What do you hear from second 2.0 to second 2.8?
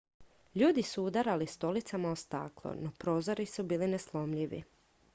o staklo